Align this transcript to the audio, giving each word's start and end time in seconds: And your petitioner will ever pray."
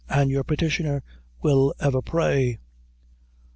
And 0.09 0.31
your 0.31 0.43
petitioner 0.43 1.03
will 1.43 1.75
ever 1.79 2.01
pray." 2.01 2.57